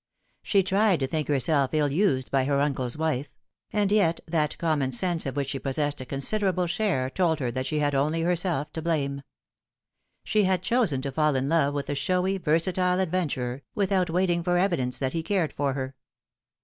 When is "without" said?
13.75-14.09